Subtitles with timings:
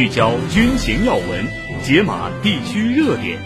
[0.00, 1.46] 聚焦军情要闻，
[1.82, 3.38] 解码地区热点，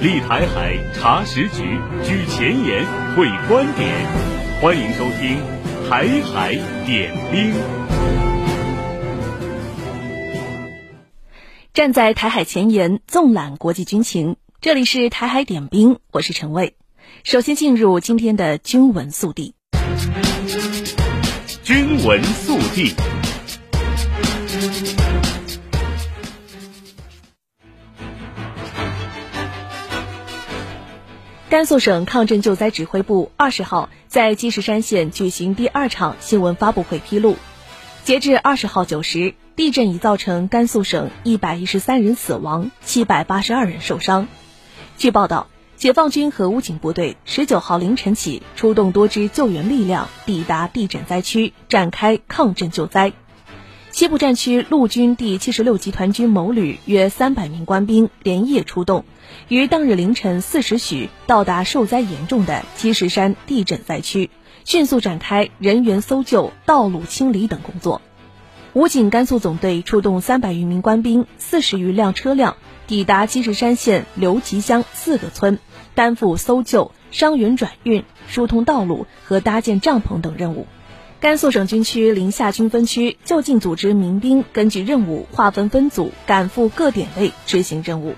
[0.00, 3.94] 立台海查实局，居前沿会观点。
[4.58, 5.36] 欢迎收听
[5.90, 6.54] 《台海
[6.86, 7.52] 点兵》。
[11.74, 14.36] 站在台海前沿，纵览国际军情。
[14.62, 16.74] 这里是《台海点兵》，我是陈蔚。
[17.22, 19.52] 首先进入今天的军文速递。
[21.62, 22.94] 军文速递。
[31.50, 37.36] 甘肃省抗震救灾指挥部二十号在积石山县举行第二场新闻发布会，披露，
[38.04, 44.28] 截至二十号九时，地震已造成甘肃省一百一十三人死亡，七百八十二人受伤。
[44.98, 45.46] 据报道，
[45.78, 53.14] 解放军和武警部队十九号凌晨起出动多支救援力量抵达地震灾区，展开抗震救灾。
[53.98, 59.04] 西部战区陆军第七十六集团军某旅约三百名官兵连夜出动，
[59.48, 64.30] 于当日凌晨四时许到达受灾严重的积石山地震灾区，
[64.64, 68.00] 迅速展开人员搜救、道路清理等工作。
[68.72, 75.58] 武警甘肃总队出动三百余名官兵、四十余辆车辆抵达积石山县刘集乡四个村，
[75.96, 80.68] 担负搜救、伤员转运、疏通道路和搭建帐篷等任务。
[81.20, 88.14] 甘肃省军区临夏军分区就近组织民兵，根据任务划分分组，赶赴各点位执行任务。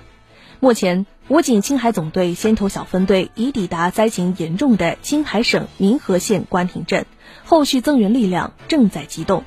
[0.59, 7.07] 目前，武警青海总队先头小分队已抵达灾情严重的青海省民和县关亭镇，
[7.43, 9.45] 后续增援力量正在机动。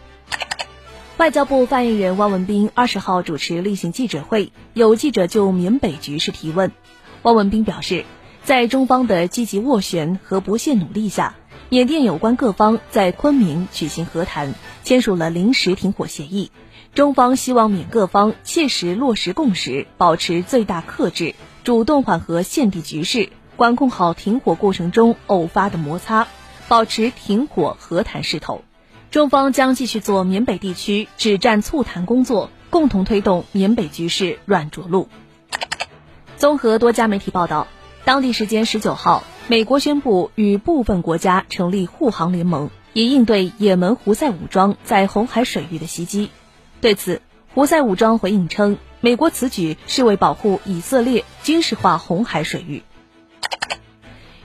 [1.16, 6.72] 外交部发言人汪文斌二十号主持例行记者会，有记者就缅北局势提问。
[7.22, 8.04] 汪文斌表示，
[8.42, 11.36] 在中方的积极斡旋和不懈努力下，
[11.70, 16.50] 缅甸有关各方在昆明举行和谈，签署了临时停火协议。
[16.94, 26.28] 中方希望缅各方切实落实共识，保持最大克制，主动缓和现地局势，管控好停火过程中偶发的摩擦，
[26.68, 28.62] 保持停火和谈势头。
[29.10, 35.08] 中方将继续做缅北地区止战促谈工作，共同推动缅北局势软着陆。
[36.36, 37.66] 综合多家媒体报道，
[38.04, 39.24] 当地时间十九号。
[39.46, 46.30] 美国宣布与部分国家成立护航联盟，以应对也门胡塞武装在红海水域的袭击。
[46.80, 47.20] 对此，
[47.52, 52.84] 胡塞武装回应称，美国此举是为保护以色列军事化红海水域。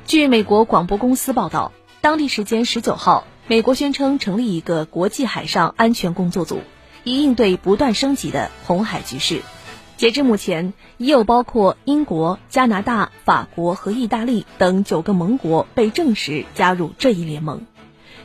[0.05, 1.71] 据美国广播公司报道，
[2.01, 6.59] 当地时间十九号，美国宣称成立一个国际海上安全工作组，
[7.05, 9.43] 以应对不断升级的红海局势。
[9.99, 17.65] 截至目前，已有包括英国、加拿大、法国和意大利等九个盟国被证实加入这一联盟。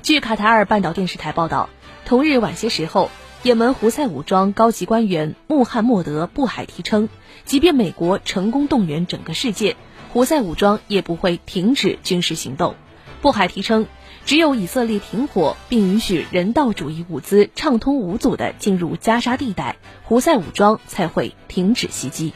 [0.00, 1.68] 据卡塔尔半岛电视台报道，
[2.04, 3.10] 同日晚些时候，
[3.42, 7.08] 也门胡塞武装高级官员穆罕默德·布海提称，
[7.44, 9.74] 即便美国成功动员整个世界，
[10.12, 12.76] 胡塞武装也不会停止军事行动。
[13.20, 13.88] 布海提称，
[14.26, 22.32] 只有以色列停火，并允许人道主义物资畅通无阻地进入加沙地带，胡塞武装才会停止袭击。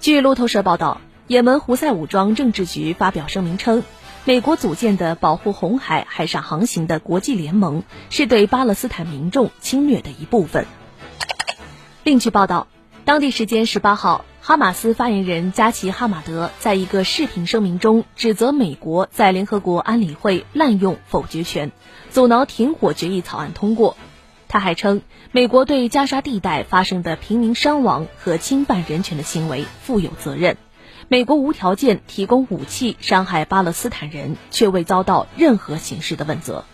[0.00, 3.84] 据路透社报道，也门胡塞武装政治局发表声明称，
[4.24, 10.66] 美国组建的保护红海海上航行的国际联盟是对巴勒斯坦民众侵略的一部分。
[12.02, 12.66] 另据报道，
[13.04, 14.24] 当地时间十八号。
[14.42, 21.72] 哈马斯发言人加齐哈马德在一个视频声明中指责美国在联合国安理会滥用否决权，
[22.10, 23.98] 阻挠停火决议草案通过。
[24.48, 30.56] 他还称，美国对加沙地带发生的平民伤亡和侵犯人权的行为负有责任。
[31.08, 36.64] 美国无条件提供武器伤害巴勒斯坦人，却未遭到任何形式的问责。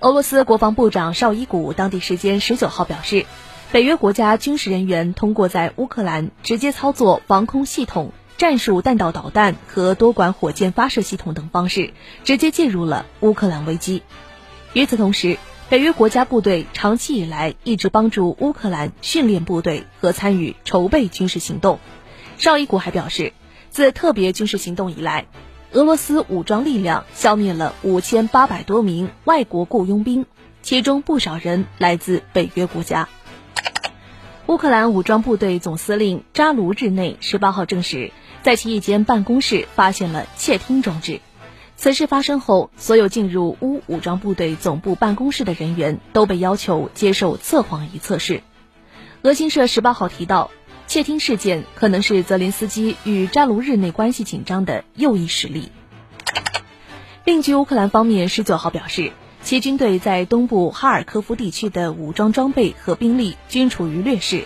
[0.00, 3.26] 俄罗斯国防部长绍伊古当地时间十九号表示。
[3.72, 11.92] 北约国家军事人员通过在乌克兰直接操作防空系统、战术弹道导弹和多管火箭发射系统等方式，
[12.24, 14.02] 直接介入了乌克兰危机。
[14.72, 15.36] 与此同时，
[15.68, 21.80] 北约国家部队长期以来一直帮助乌克兰训练部队和参与筹备军事行动。
[22.38, 23.32] 绍伊古还表示，
[23.70, 25.26] 自特别军事行动以来，
[25.72, 30.24] 俄罗斯武装力量消灭了五千八百多名外国雇佣兵，
[30.62, 33.08] 其中不少人来自北约国家。
[34.46, 38.12] 乌克兰武装部队总司令扎卢日内十八号证实，
[38.42, 41.20] 在其一间办公室发现了窃听装置。
[41.76, 48.42] 此事发生后，所有进入乌武装部队总部办公室的人员都被要求接受测谎仪测试。
[49.22, 50.50] 俄新社十八号提到，
[50.86, 55.70] 窃听事件可能是泽连斯基与扎卢日内关系紧张的又一实例。
[57.24, 59.10] 另据乌克兰方面十九号表示。
[59.46, 64.44] 其军队在东部哈尔科夫地区的武装装备和兵力均处于劣势。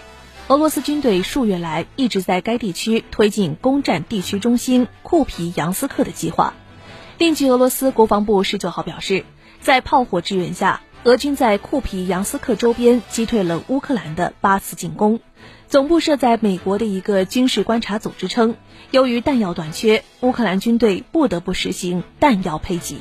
[0.49, 6.53] 俄罗斯军队数月来一直在该地区推进攻占地区中心库皮扬斯克的计划。
[7.17, 9.25] 另据俄罗斯国防部十九号表示，
[9.63, 15.19] 在炮火支援下，俄军在库皮扬斯克周边击退了乌克兰的八次进攻。
[15.67, 18.55] 总部设在美国的一个军事观察组织称，
[18.91, 23.01] 由于弹药短缺，乌克兰军队不得不实行弹药配给。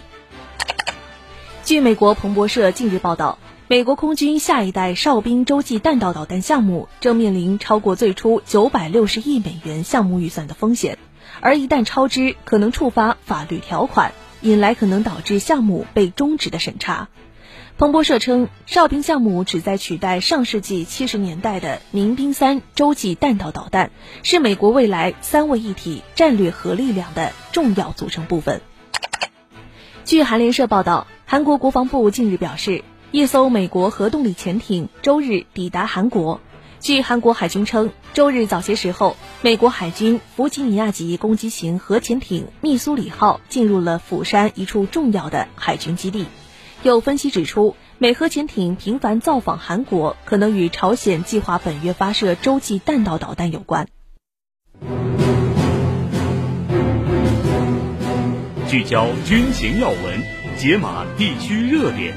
[1.70, 3.38] 据美国彭博社近日报道，
[3.68, 10.98] 美国空军下一代哨兵洲际弹道导弹项目正面临超过最初九百六十亿美元项目预算的风险，
[11.42, 17.08] 而一旦超支，可能触发法律条款，引来可能导致项目被终止的审查。
[17.78, 23.92] 彭博社称，哨兵项目旨在取代上世纪七十年代的民兵三洲际弹道导弹，
[24.24, 28.60] 是美国未来三位一体战略核力量的重要组成部分。
[30.10, 31.06] 据韩联社报道。
[31.28, 36.42] 韩国国防部近日表示，一艘美国核动力潜艇周日抵达韩国。
[36.80, 46.26] 据韩国海军称，周日早些时候，美国海军弗吉尼亚级攻击型核潜艇密苏里号进入了釜山一处重要的海军基地。
[46.82, 53.88] 有分析指出，美核潜艇频繁造访韩国，可能与朝鲜计划本月发射洲际弹道导弹有关。
[58.70, 60.22] 聚焦军情要闻。
[60.56, 62.16] 解码地区热点，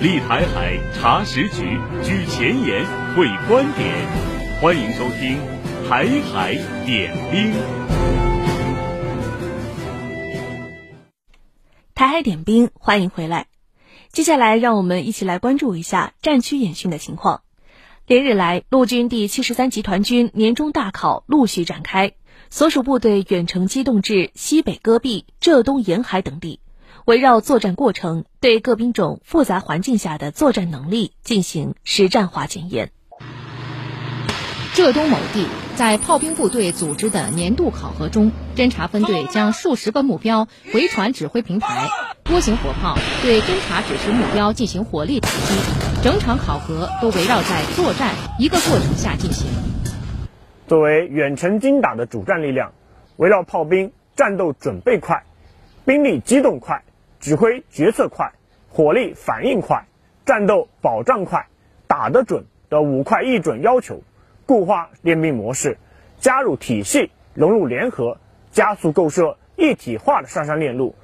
[0.00, 2.84] 立台海查实局，举前沿
[3.14, 4.08] 会观点。
[4.60, 5.38] 欢迎收听
[5.88, 6.54] 《台海
[6.84, 7.52] 点兵》。
[11.94, 13.46] 台海点兵，欢迎回来。
[14.10, 17.42] 接下来，让我们一起来关注一下战区演训的情况。
[18.08, 22.14] 连日来，陆军第七十三集团军年终大考陆续展开，
[22.52, 26.60] 所属部队远程机动至西北戈壁、浙东沿海等地。
[27.06, 32.92] 围绕作战过程，对各兵种复杂环境下的作战能力进行实战化检验。
[34.74, 35.46] 浙东某地，
[35.76, 41.88] 在炮兵部队组织的年度考核中，侦察分队将数十个目标回传指挥平台，
[42.22, 49.46] 多型火炮对侦察指示目标进行火力打击，整场考核都围绕在作战一个过程下进行。
[50.66, 52.72] 作为远程精打的主战力量，
[53.16, 55.24] 围绕炮兵战斗准备快，
[55.84, 56.82] 兵力机动快。
[57.20, 58.32] 指挥决策快，
[58.68, 59.86] 火力反应快，
[60.26, 61.46] 战斗保障快，
[61.86, 64.02] 打得准的五快一准要求，
[64.44, 65.78] 固化练兵模式，
[66.18, 68.18] 加入体系，融入联合，
[68.50, 70.96] 加速构设一体化的上山链路。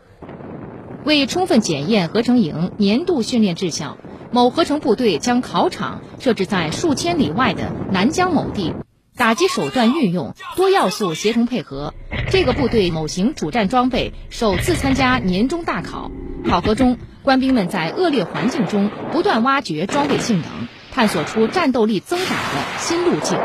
[1.05, 3.97] 为充分检验合成营年度训练绩效，
[4.33, 8.75] 某合成部队将考场设置在数千里外的南疆某地。
[9.19, 11.93] 打击手段运用多要素协同配合，
[12.31, 16.13] 这个部队某型主战装备首次参加年终大考。
[16.49, 23.37] 考核中，官兵们在恶劣环境中不断挖掘装备性能，探索出战斗力增长的新路径。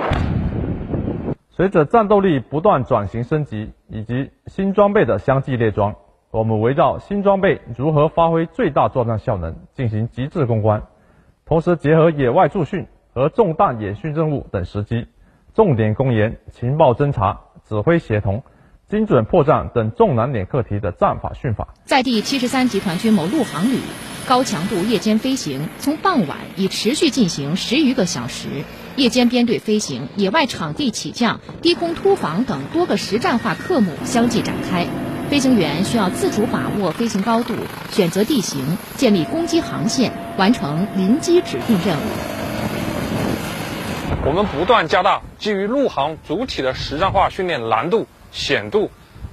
[1.49, 5.95] 随着战斗力不断转型升级以及新装备的相继列装，
[6.29, 10.83] 我们围绕新装备如何发挥最大作战效能进行极致攻关，
[11.47, 15.07] 同时结合野外驻训和重大演训任务等时机。
[15.55, 18.43] 重点攻严、情报侦察、指挥协同、
[18.89, 21.67] 精准破障等重难点课题的战法训法。
[21.85, 23.77] 在第七十三集团军某陆航旅，
[24.27, 28.47] 高强度夜间飞行从傍晚已持续进行十余个小时，
[28.95, 34.87] 夜间编队飞行、野外场地起降、低空突防等多个实战化科目相继展开。
[35.29, 37.53] 飞行员需要自主把握飞行高度、
[37.91, 42.42] 选择地形、建立攻击航线，完成临机指定任务。
[44.25, 48.89] 我们不断加大基于陆航主体的实战化训练难度、险度，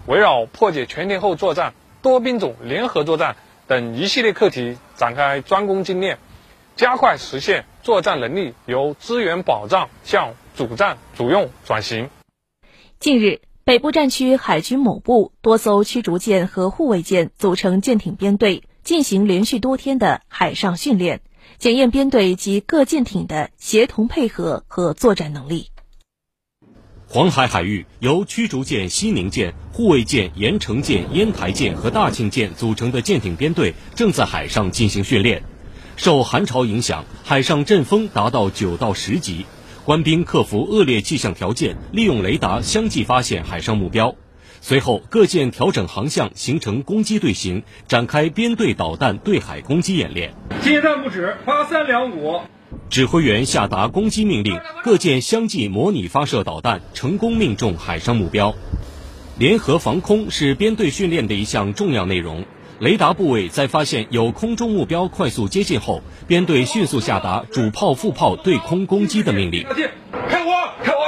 [0.06, 3.36] 围绕破解全天候作战、多兵种联合作战
[3.68, 6.18] 等一系列课题展开专攻精练，
[6.74, 12.10] 加快实现作战能力由资源保障向主战主用转型。
[12.98, 21.20] 近日，北部战区海军某部多艘驱逐舰和护卫舰组成舰艇编队，进行连续多天的海上训练。
[21.60, 25.66] 检验编队及各舰艇的协同配合和作战能力。
[27.06, 35.42] 黄海海域由驱逐舰西宁舰、护卫舰盐城舰、烟台舰和大庆舰组成的舰艇编队正在海上进行训练。
[35.98, 39.44] 受寒潮影响，海上阵风达到九到十级，
[39.84, 44.16] 官兵克服恶劣气象条件，利用雷达相继发现海上目标。
[44.62, 50.34] 随后，各舰调整航向，形成攻击队形，展开编队导弹对海攻击演练。
[50.62, 52.40] 接弹不止，发三两五。
[52.88, 58.54] 指挥员下达攻击命令，各舰相继模拟发射导弹，成功命中海上目标。
[59.38, 62.44] 联合防空是编队训练的一项重要内容。
[62.78, 69.64] 雷达部位在发现有空中目标快速接近后，编队迅速下达主炮、副炮对空攻击的命令。
[70.28, 70.50] 开火！
[70.82, 70.99] 开火！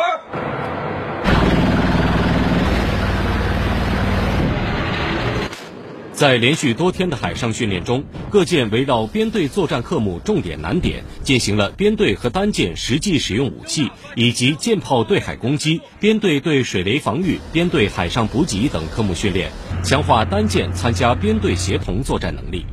[6.23, 19.50] 在连续多天的海上训练中，各舰围绕编队作战科目重点难点，进行了编队和单舰实际使用武器，以及舰炮对海攻击、编队对水雷防御、编队海上补给等科目训练，
[19.83, 22.67] 强化单舰参加编队协同作战能力。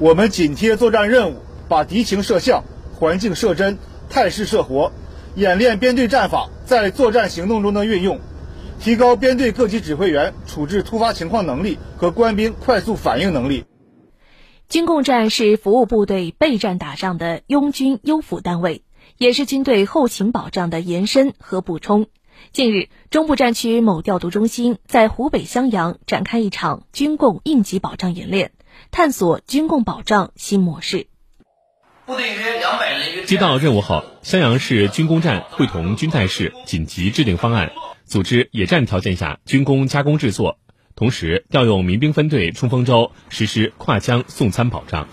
[0.00, 1.36] 我们紧贴作战任务，
[1.68, 3.78] 把敌情设像、环境设真、
[4.10, 4.90] 态势设活，
[5.36, 8.18] 演练编队战法在作战行动中的运用。
[8.80, 13.64] 提高编队各级指挥员处置突发情况能力和官兵快速反应能力。
[14.68, 18.82] 军供站是服务部队备战打仗的拥军优抚单位，
[19.18, 22.06] 也是军队后勤保障的延伸和补充。
[22.52, 28.52] 近日，中部战区某调度中心在湖北襄阳展开一场军供应急保障演练，
[28.90, 31.06] 探索军供保障新模式。
[32.04, 33.26] 部队约两百人。
[33.26, 37.72] 接到任务后，襄阳市军工站会同军代室紧急制定方案。
[38.06, 40.60] 组织野战条件下军工加工制作，
[40.94, 45.08] 同时调用民兵分队冲锋舟实施跨江送餐保障。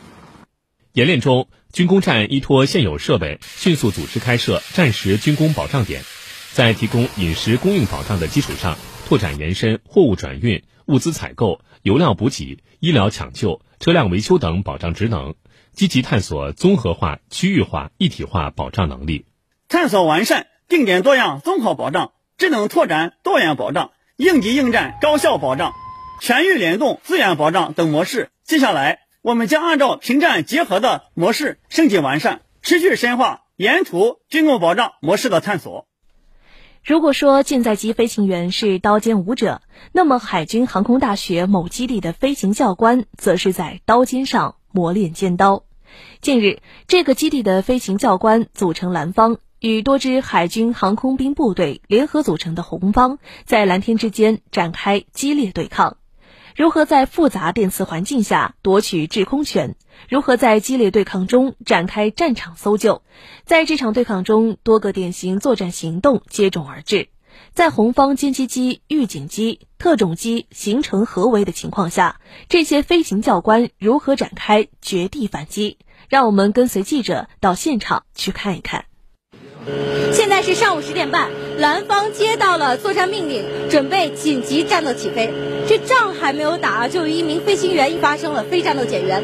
[0.93, 6.03] 演练中，军工站依托现有设备，迅速组织开设战时军工保障点，
[6.51, 15.33] 在提供饮食供应保障的基础上，拓展延伸货物转运、物资采购、油料补给、医疗抢救、车辆维修等保障职能，
[15.71, 19.25] 积极探索综合化、区域化、一体化保障能力，
[19.67, 22.11] 探索完善定点多样综合保障。
[22.43, 25.71] 智能拓展多元保障、应急应战高效保障、
[26.19, 35.87] 全域联动资源保障等模式，接下来我们将按照平战结合的模式升级完善，持续深化沿途军供保障模式的探索。
[36.83, 39.61] 如果说舰载机飞行员是刀尖舞者，
[39.93, 45.63] 那么海军航空大学某基地的飞行教官则是在刀尖上磨练尖刀。
[46.19, 46.59] 近日，
[46.89, 49.37] 这个基地的飞行教官组成蓝方。
[49.63, 55.95] 与多支海军航空兵部队联合组成的红方，在蓝天之间展开激烈对抗。
[56.53, 59.77] 如何在复杂电磁环境下夺取制空权？
[60.09, 63.03] 如何在激烈对抗中展开战场搜救？
[63.45, 67.07] 在这场对抗中，多个典型作战行动接踵而至。
[67.53, 75.77] 在红方歼击机、预警机、特种机形成合围的情况下，这些飞行教官如何展开绝地反击？
[76.09, 78.83] 让我们跟随记者到现场去看一看。
[80.11, 85.31] 现在是上午十点半，蓝方接到了作战命令，准备紧急战斗起飞。
[85.67, 89.23] 这仗还没有打，就有一名飞行员发生了非战斗减员。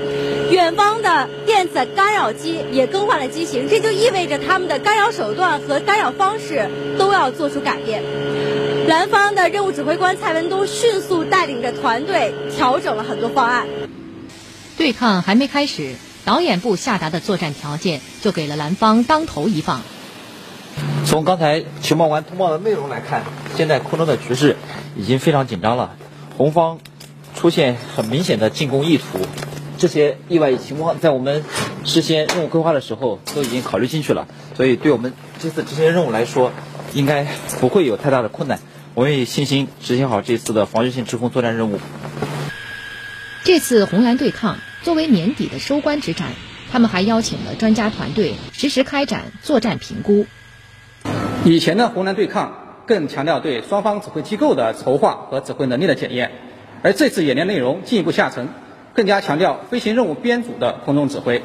[0.50, 8.02] 远方的电子干扰机也更换了机型，这就意味着他们的干扰手段和干扰方式都要做出改变。
[8.88, 13.68] 蓝方的任务指挥官蔡文东迅速带领着团队调整了很多方案。
[14.78, 15.94] 对抗还没开始，
[16.26, 19.82] 导演部下达的作战条件就给了蓝方当头一棒。
[21.10, 23.24] 从刚才情报官通报的内容来看，
[23.58, 24.58] 现在空中的局势
[24.96, 25.96] 已经非常紧张了。
[26.38, 26.78] 红方
[27.36, 29.18] 出现很明显的进攻意图，
[29.80, 31.44] 这些意外情况在我们
[31.84, 36.52] 事先任务规划的时候都已经考虑进去了，所以对我们这次执行任务来说，
[36.94, 37.26] 应该
[37.60, 38.60] 不会有太大的困难。
[38.94, 41.80] 我们有信心执行好这次的防御性制空作战任务。
[43.44, 46.28] 这次红蓝对抗作为年底的收官之战，
[46.72, 50.28] 他们还邀请了专家团队实时开展作战评估。
[51.46, 52.54] 以前的红蓝对抗
[52.86, 56.32] 更强调对双方指挥机构的筹划和指挥能力的检验，
[56.84, 58.50] 而这次演练内容进一步下沉，
[58.94, 61.42] 更加强调飞行任务编组的空中指挥，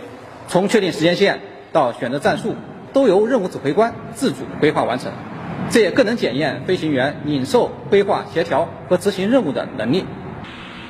[0.48, 1.40] 从确定时间线
[1.72, 2.56] 到选择战术，
[2.92, 5.12] 都由任务指挥官自主规划完成，
[5.70, 10.04] 这也更能检验飞行员领受、规划、协调和执行任务的能力。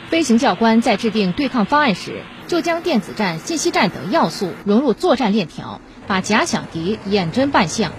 [0.08, 7.92] 飞行教官在制定对抗方案时，就将电子战、信息战等要素融入作战链条，把假想敌演真扮相。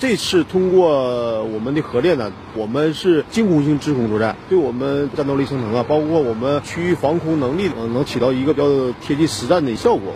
[0.00, 10.14] 这次通过我们的合练呢，我们是进攻性制空作战，对我们战斗力生成啊，包括我们区域防空能力，能起到一个比较贴近实战的效果。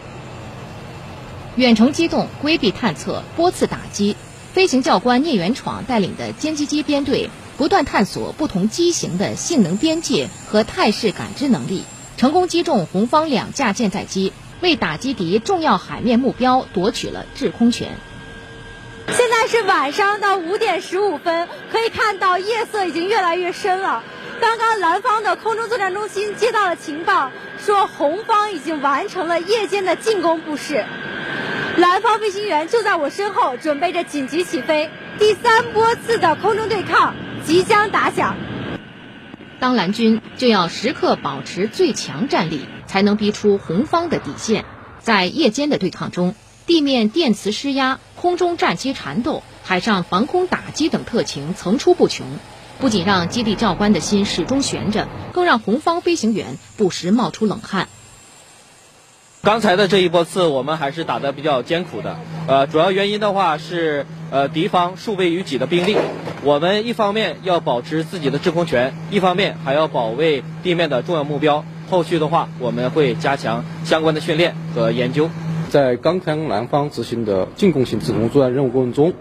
[1.56, 4.16] 远程机动、规避探测、多次打击，
[4.54, 11.82] 飞行教官聂元闯带领的歼击机编队不断探索不同机型的性能边界和态势感知能力，
[12.16, 17.98] 成功击中红方两架舰载机，为打击敌重要海面目标夺取了制空权。
[19.08, 24.02] 现在是晚上的五点十五分，可以看到夜色已经越来越深了。
[24.40, 30.84] 刚刚蓝方的空中作战中心接到了情报，说红方已经完成了夜间的进攻布势，
[31.76, 34.90] 蓝方飞行员就在我身后，准备着紧急起飞。
[35.18, 38.37] 第三波次的空中对抗即将打响。
[39.61, 44.64] 当蓝军就要时刻保持最强战力，才能逼出红方的底线。
[44.99, 46.34] 在夜间的对抗中，
[46.66, 52.26] 地面电磁施压、空中战机缠斗、海上防空打击等特情层出不穷，
[52.81, 57.87] 不仅让基地教官的心始终悬着，更让红方飞行员不时冒出冷汗。
[59.43, 62.16] 刚才的这一波次，我们还是打得比较艰苦的。
[62.49, 65.95] 呃，主要原因的话是，呃，敌方数倍于己的兵力，
[66.43, 71.62] 我们一方面要保持自己的制空权，一方面还要保卫地面的重要目标。
[71.90, 75.28] 后续的话，我们会加强相关的训练和研究。
[75.75, 79.12] 在刚将南方执行的进攻性制空作战任务过程中，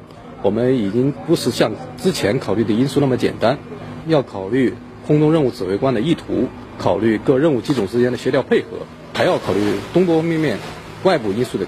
[0.44, 3.58] 我们已经不是像之前考虑的因素那么简单，
[4.06, 4.76] 要考虑
[5.08, 8.68] 空中任务指挥官的意图，考虑各任务机种之间的协调配合，
[9.16, 10.60] 还要考虑多方面面
[11.02, 11.66] 外部因素的。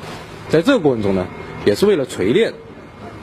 [0.50, 1.26] 在这个过程中呢，
[1.66, 2.54] 也是为了锤炼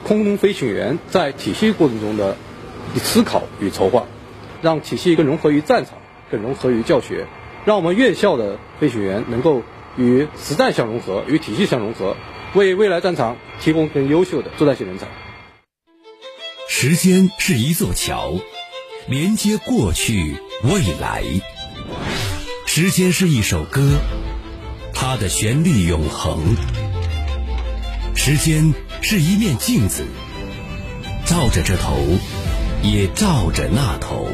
[0.05, 2.35] 空中飞行员在体系过程中的
[2.95, 4.03] 思考与筹划，
[4.61, 5.93] 让体系更融合于战场，
[6.29, 7.25] 更融合于教学，
[7.63, 9.61] 让我们院校的飞行员能够。
[9.97, 12.17] 与实战相融合，与体系相融合，
[12.55, 15.07] 为未来战场提供更优秀的作战性人才。
[16.67, 18.33] 时间是一座桥，
[19.07, 21.23] 连接过去未来。
[22.65, 23.99] 时间是一首歌，
[24.93, 26.55] 它的旋律永恒。
[28.15, 30.05] 时间是一面镜子，
[31.25, 31.95] 照着这头，
[32.81, 34.27] 也照着那头。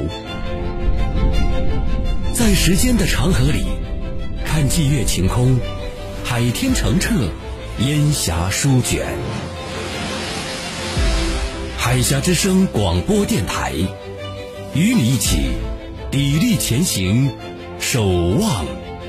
[2.33, 3.78] 在时间的长河里。
[4.51, 5.59] 看霁月晴空，
[6.25, 7.13] 海天澄澈，
[7.85, 9.05] 烟霞舒卷。
[11.77, 13.73] 海峡之声广播电台，
[14.73, 15.51] 与你一起
[16.11, 17.31] 砥砺前行，
[17.79, 18.65] 守望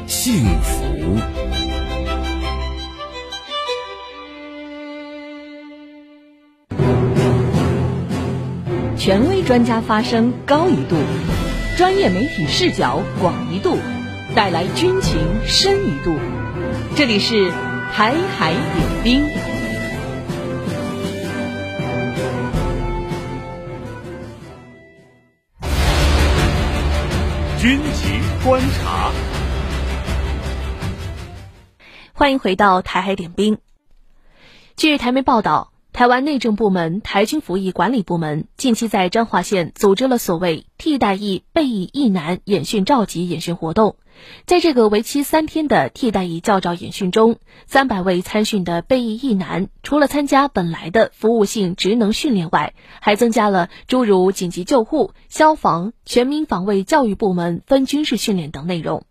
[0.07, 1.17] 幸福。
[8.99, 10.97] 权威专家发声高一度，
[11.79, 13.79] 专业媒体视角广一度。
[14.35, 16.17] 带来军情深一度，
[16.95, 17.51] 这里是
[17.93, 19.27] 台海点兵。
[27.59, 29.11] 军情观察，
[32.13, 33.59] 欢迎回到台海点兵。
[34.77, 35.73] 据台媒报道。
[35.93, 43.97] 台湾内政部门台军服役管理部门近期在彰化县组织了所谓“替代役备役役男演训召集演训活动”。
[44.47, 59.05] 在这个为期三天的替代役教招演训中，三百位参训的备役役男，除了参加本来的服务性职能训练外，还增加了诸如紧急救护、消防、全民防卫教育部门分军事训练等内容。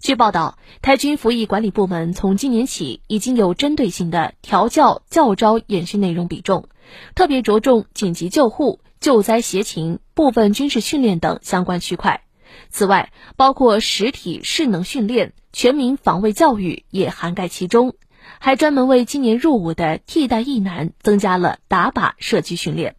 [0.00, 6.68] 据报道，台军服役管理部门从今年起已经有针对性的调教教招演训内容比重，
[7.14, 12.22] 特别着重紧急救护、救灾协勤、部分军事训练等相关区块。
[12.70, 17.94] 此外，包括实体势能训练、全民防卫教育也涵盖其中，
[18.38, 22.96] 还专门为今年入伍的替代役男增加了打靶射击训练。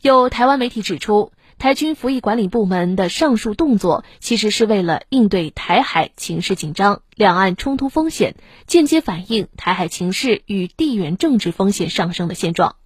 [0.00, 8.34] 有台湾媒体指出，台军服役管理部门的上述动作，其实是为了应对台海情势紧张、两岸冲突风险，
[8.66, 12.76] 间接反映台海情势与地缘政治风险上升的现状。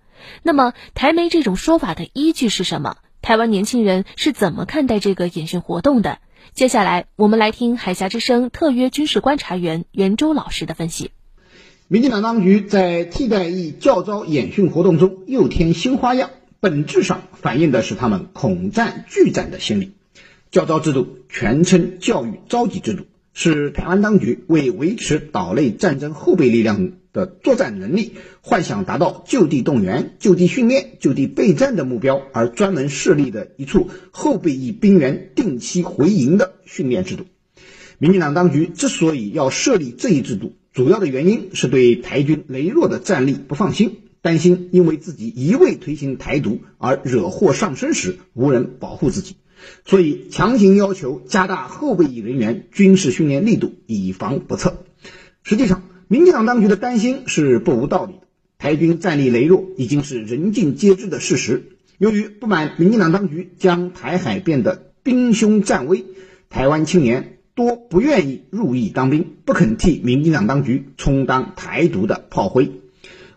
[0.42, 2.96] 那么，台媒这种说法的依据是什么？
[3.24, 6.18] 台湾年轻人是怎么看待这个演训活动的？
[6.52, 11.10] 接下来，我们来听海峡之声特约军事观察员袁周老师的分析。
[11.88, 16.32] 民进党当局在替代役教招演训活动中又添新花样。
[16.60, 19.92] 本质上反映的是他们恐战拒战的心理。
[20.50, 37.24] 教招制度全称教育召集制度，是台湾当局为维持岛内战争后备力量的作战能力，幻想达到就地动员、就地训练、就地备战的目标而专门设立的一处后备役兵员定期回营的训练制度。
[37.98, 43.96] 民进党当局之所以要设立这一制度，主要的原因是对台军羸弱的战力不放心。
[44.22, 49.36] 担心因为自己一味推行台独而惹祸上身时无人保护自己，
[49.84, 54.84] 所以强行要求加大后备役人员军事训练力度，以防不测。
[55.42, 58.20] 实际上，民进党当局的担心是不无道理的。
[58.58, 61.70] 台军战力羸弱已经是人尽皆知的事实。
[61.98, 66.04] 由于不满民进党当局将台海变得兵凶战危，
[66.48, 72.72] 台湾青年多不愿意入役当兵，不肯替民进党当局充当台独的炮灰。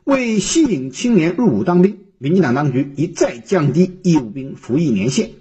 [0.04, 5.32] 为吸引青年入伍当兵，民进党当局一再降低义务兵服役年限，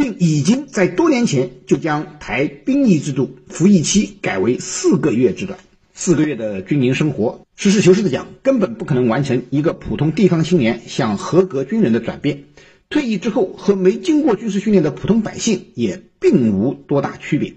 [0.00, 5.58] 并已经在多年前就将台兵役制度服役期改为四个月之短。
[5.92, 12.44] 四个月的军营生活，实事求是的讲，根本不可能完成一个普通地方青年向合格军人的转变。
[12.88, 17.52] 退役之后和没经过军事训练的普通百姓也并无多大区别。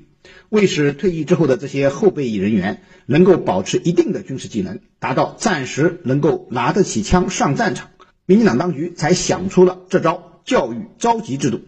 [0.50, 7.92] 为使退役之后的这些后备役人员能够保持一定的军事技能，达到暂时能够拿得起枪上战场，
[8.26, 11.62] 民进党当局才想出了这招教育召集制度。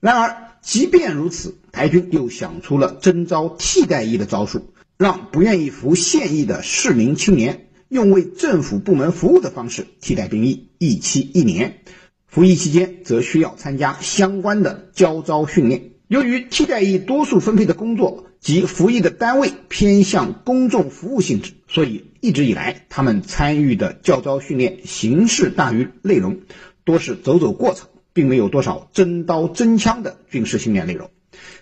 [0.00, 11.78] 然而，即便如此，台军又想出了征召替代役的招数，让不愿意服现役的适龄青年用为政府部门服务的方式替代兵役，役期一年。
[12.26, 15.92] 服役期间则需要参加相关的教招训练。
[16.08, 26.40] 由于替代役多数分配的工作及服役的单位偏向公众服务性质，所以一直以来他们参与的教招训练形式大于内容，
[26.84, 27.88] 多是走走过场。
[28.16, 31.10] 并没有多少真刀真枪的军事训练内容。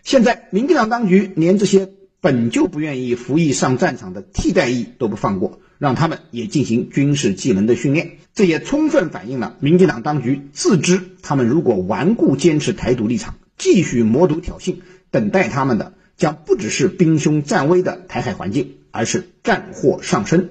[0.04, 1.90] 现在，民进党当局连这些
[2.20, 8.18] 本就不愿意服役上战场的替代役都不放过，让他们也进行军事技能的训练。
[8.34, 14.76] 这也充分反映了民进党当局自知，他们如果顽固坚持台独立场，继续魔毒挑衅，
[15.10, 20.50] 等待他们的将不只是兵凶战危的台海环境，而是战祸上身，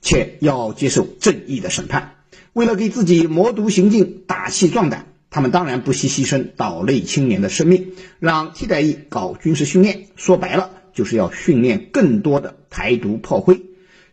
[0.00, 2.14] 且要接受正义的审判。
[2.54, 5.11] 为了给自己魔毒行径打气壮胆。
[5.32, 10.08] 他们当然不惜牺牲岛内青年的生命，让替代役搞军事训练。
[10.14, 13.62] 说白了，就是要训练更多的台独炮灰。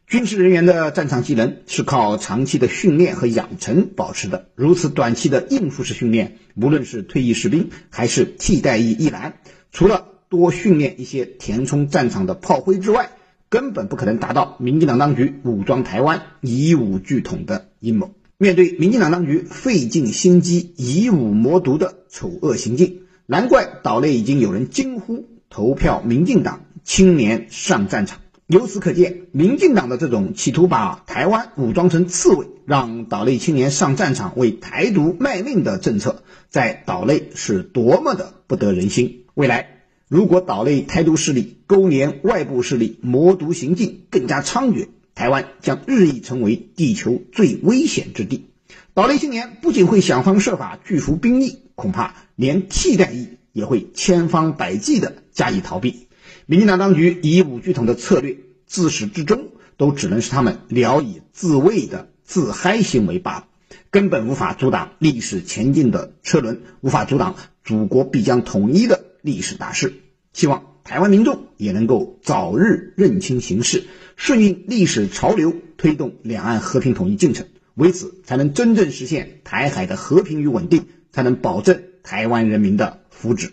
[0.07, 4.47] 军事人员的战场技能是靠长期的训练和养成保持的。
[4.55, 9.33] 如此短期的应付式训练，无论是退役士兵还是替代役役男，
[9.73, 13.11] 除了多训练一些填充战场的炮灰之外，
[13.49, 18.13] 根本不可能达到民进党当局武装台湾以武拒统的阴谋。
[18.41, 28.19] 面对民进党当局费尽心机以武谋独的丑恶行径，难怪岛内已经有人惊呼投票民进党青年上战场。
[28.47, 39.25] 由此可见，民进党的这种企图把台湾武装成刺猬，让岛内青年上战场为台独卖命的政策，在岛内是多么的不得人心。
[39.33, 44.87] 未来，如果岛内台独势力勾连外部势力谋独行径更加猖獗，
[45.19, 48.45] 台湾将日益成为地球最危险之地。
[48.93, 56.07] 岛内青年不仅会想方设法拒服兵役，恐怕连替代役也会千方百计地加以逃避。
[56.45, 63.47] 民进党当局以武拒统的策略，自始至终都只能是他们聊以自慰的自嗨行为罢了，
[63.91, 69.95] 根本无法阻挡历史前进的车轮，无法阻挡祖国必将统一的历史大势。
[70.31, 73.83] 希望台湾民众也能够早日认清形势。
[74.15, 83.51] 顺应历史潮流，推动两岸和平统一进程，为此才能真正实现台海的和平与稳定，才能保证台湾人民的福祉。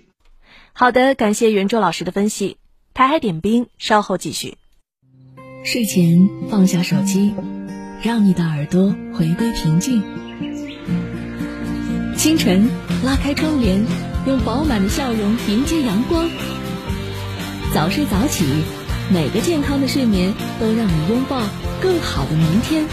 [0.73, 2.57] 好的，感谢袁周老师的分析。
[2.95, 4.57] 台海点兵稍后继续。
[5.65, 7.33] 睡前放下手机，
[8.03, 10.03] 让你的耳朵回归平静。
[12.17, 12.69] 清晨
[13.05, 13.85] 拉开窗帘，
[14.27, 16.29] 用饱满的笑容迎接阳光。
[17.75, 18.45] 早睡早起。
[19.09, 21.41] 每个健康的睡眠都让你拥抱
[21.81, 22.85] 更好的明天。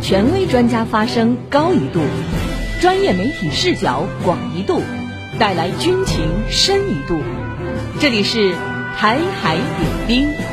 [0.00, 2.00] 权威专家发声高一度，
[2.80, 4.82] 专业媒体视角广一度，
[5.38, 7.20] 带来军情深一度。
[8.00, 8.54] 这里是
[8.96, 10.49] 台海点兵。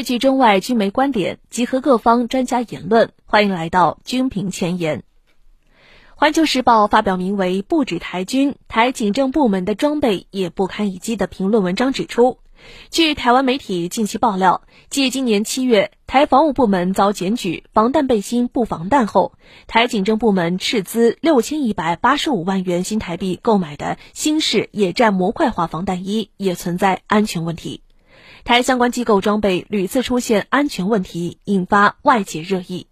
[0.00, 3.12] 汇聚中外军媒观点，集合各方专家言论。
[3.26, 5.02] 欢迎来到军评前沿。
[6.16, 12.38] 环球时报发表名为《不止台军，台警政部门的装备也不堪一击》的评论文章指出，
[12.88, 19.34] 据台湾媒体近期爆料，继今年七月台防务部门遭检举防弹背心不防弹后，
[19.66, 27.82] 台警政部门斥资六千一百八十五万元新台币购买的新式野战模块化防弹衣也存在安全问题。
[28.44, 32.86] 台相关机构装备屡次出现安全问题，引发外界热议。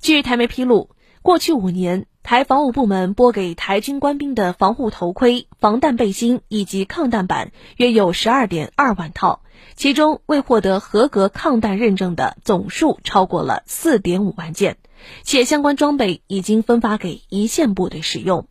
[0.00, 0.90] 据台媒披露，
[1.22, 9.42] 过去五年，台防务部门拨给台军官兵的防护头盔、防弹背心以及抗弹板约有十二点二万套，
[9.76, 14.78] 其中未获得合格抗弹认证的总数超过了四点五万件，
[15.22, 18.46] 且相关装备已经分发给一线部队使用。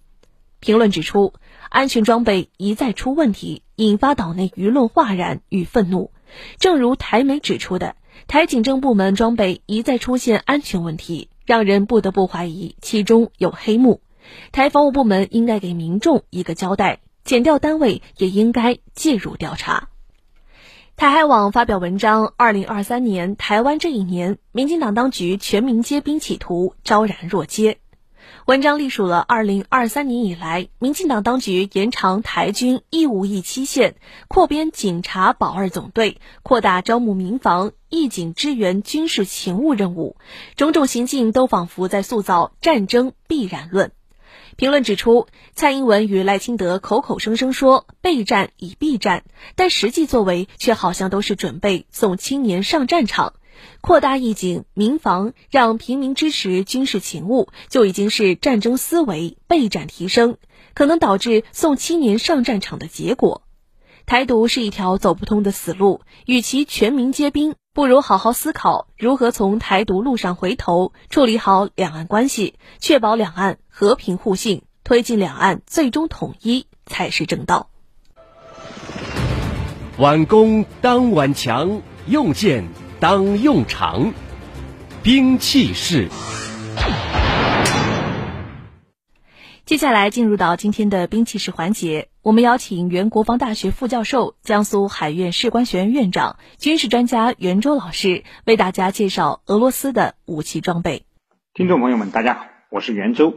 [0.60, 1.34] 评论指出，
[1.69, 6.11] 安全装备一再出问题，引发岛内舆论哗然与愤怒。
[6.59, 7.95] 正如台媒指出的，
[8.27, 14.01] 台警政部门装备一再出现安全问题，让人不得不怀疑其中有黑幕。
[14.51, 19.87] 台防务部门应该给民众一个交代，检调单位也应该介入调查。
[20.97, 27.79] 台海网发表文章：二零二三年台湾这一年，民进党当局全民皆兵企图昭然若揭。
[28.49, 33.93] 文章隶属了二零二三年以来，民进党当局延长台军义务役期限、
[34.27, 40.15] 扩编警察保二总队、扩大招募民防、义警支援军事勤务任务，
[40.55, 43.91] 种种行径都仿佛在塑造战争必然论。
[44.55, 53.33] 评论指出，蔡英文与赖清德口口声声说备战以避战，但实际作为却好像都是准备送青年上战场。
[53.81, 60.37] 扩大义警、民防，让平民支持军事勤务，就已经是战争思维备战提升，
[60.73, 63.43] 可能导致送青年上战场的结果。
[64.05, 77.69] 台独是一条走不通的死路，与其全民皆兵，不如好好思考如何从台独路上回头，处理好两岸关系，确保两岸和平互信，推进两岸最终统一才是正道。
[79.99, 82.67] 挽弓当挽强，用剑
[83.01, 84.12] 当用场，
[85.01, 86.09] 兵器式。
[89.63, 101.05] 接下来进入到今天的兵器式环节，我们邀请原国防大学副教授、江苏海院士官学院院长、军事专家袁周老师为大家介绍俄罗斯的武器装备。
[101.53, 103.33] 听众朋友们，大家好，我是袁周。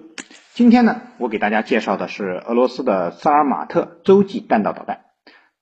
[0.55, 5.03] 今天呢，我给大家介绍的是俄罗斯的萨尔马特洲际弹道导弹，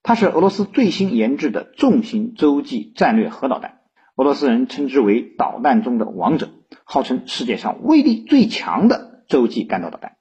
[0.03, 3.80] 它是俄罗斯最新研制的重型洲际战略核导弹，
[4.21, 6.51] 俄罗斯人称之为导弹中的王者，
[6.85, 10.19] 号称世界上威力最强的洲际弹道导弹。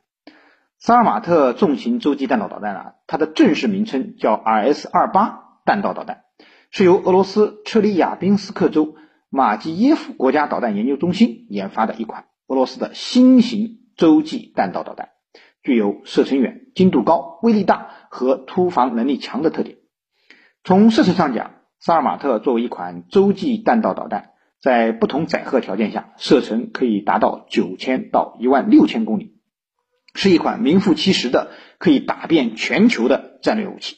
[0.78, 6.22] 萨尔马特重型洲际弹道导弹啊，它的正式名称叫 RS-28 弹道导弹，
[6.72, 8.96] 是由俄罗斯车里亚宾斯克州
[9.30, 15.10] 马基耶夫国家导弹研究中心研发的一款俄罗斯的新型洲际弹道导弹，
[15.62, 19.76] 具有射程远、精度高、威力大和突防能力强的特点。
[20.64, 29.36] 从射程上讲，萨尔马特作为一款洲际弹道导弹，在不同载荷条件下，射程可以达到九千到一万六千公里。
[30.14, 33.96] 是一款名副其实的可以打遍全球的战略武器。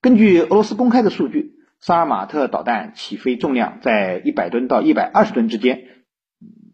[0.00, 5.82] 根据俄罗斯公开的数据，萨尔马特导弹起飞重量在一百吨到一百二十吨之间，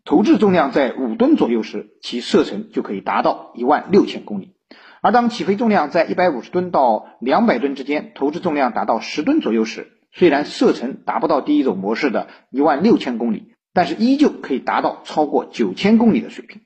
[0.05, 4.55] 投掷重量在五吨左右时，其射程就可以达到一万六千公里；
[5.03, 16.63] 而当起飞重量在一百五十吨到两百吨之间，投掷重量达到十吨左右时，虽然射程达不到第一种模式的一万六千公里，但是依旧可以达到超过九千公里的水平。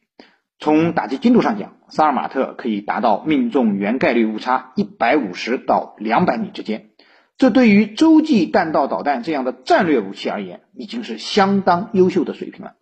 [0.59, 6.91] 从打击精度上讲，萨尔马特可以达到命中原概率误差一百五十到两百米之间，
[7.37, 12.75] 这对于洲际弹道导弹这样的战略武器而言，已经是相当优秀的水平了。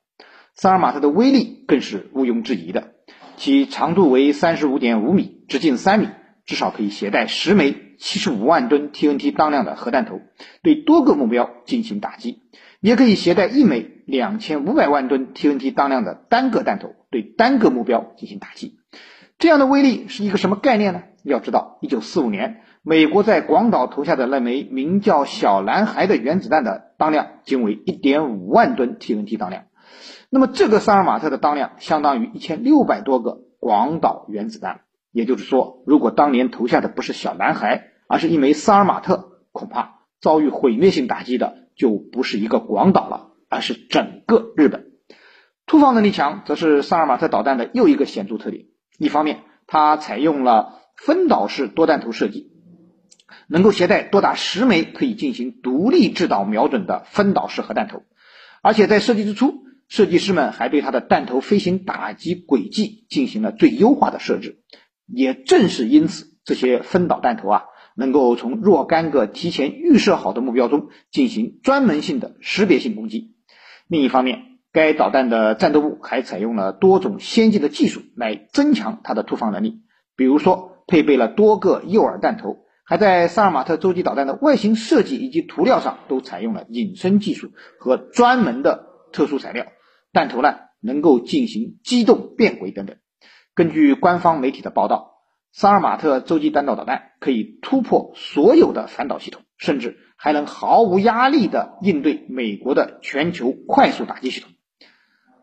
[0.55, 2.93] 萨尔马特的威力更是毋庸置疑的，
[3.39, 6.09] 其长度为三十五点五米，直径三米，
[6.51, 10.21] 至少可以携带十枚七十五万吨 TNT 当量的核弹头，
[10.65, 12.43] 对多个目标进行打击。
[12.81, 18.81] 也可以携带一枚两千五百万吨 TNT 当量的单个弹头，对单个目标进行打击。
[19.39, 21.05] 这样的威力是一个什么概念呢？
[21.23, 29.67] 要知道，一九四五年，美国在广岛投下的那枚名叫“小男孩”的原子弹的当量仅为一点五万吨 TNT 当量。
[30.31, 34.81] 那么，这个萨尔马特的当量相当于一千六百多个广岛原子弹。
[35.13, 41.59] 也就是说，如果当年投下的不是“小男孩”，而是一枚萨尔马特，恐怕遭遇毁灭性打击的。
[41.77, 44.91] 就不是一个广岛了，而是整个日本。
[45.65, 48.67] 突防能力强，则是萨尔马特导弹的又一个显著特点。
[48.99, 52.53] 一方面，它采用了分导式多弹头设计，
[53.49, 58.03] 能够携带多达十枚可以进行独立制导瞄准的分导式核弹头，
[58.61, 64.61] 而且在设计之初，设计师们还对它的弹头飞行打击轨迹进行了最优化的设置。
[65.13, 67.65] 也正是因此，这些分导弹头啊。
[67.97, 73.35] 能够从若干个提前预设好的目标中进行专门性的识别性攻击。
[73.89, 74.43] 另一方面，
[74.73, 79.83] 该导弹的战斗部还采用了多种先进的技术来增强它的突防能力，
[80.17, 89.67] 比如说配备了多个诱饵弹头，还在萨尔马特洲际导弹的外形设计以及涂料上都采用了隐身技术和专门的特殊材料，
[90.13, 92.97] 弹头呢能够进行机动变轨等等。
[93.61, 95.19] 根据官方媒体的报道。
[95.53, 104.51] 萨尔马特洲际弹道导弹可以突破所有的反导系统，甚至还能毫无压力地应对美国的全球快速打击系统。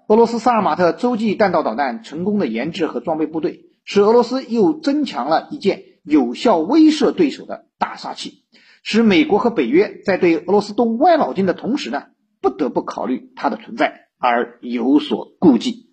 [0.08, 8.46] 俄罗斯萨尔马特洲际弹道导弹成功的研制和装备部队，使俄罗斯又增强了一件有效威慑对手的大杀器，
[8.82, 12.06] 使美国和北约在对俄罗斯动歪脑筋的同时呢，
[12.42, 15.87] 不得不考虑它的存在而有所顾忌。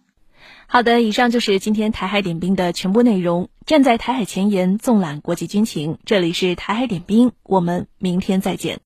[0.67, 3.49] 好的，以上就是今天台海点兵的全部内容。
[3.65, 8.81] 站在台海前沿，纵览国际军情，这里是台海点兵，我们明天再见。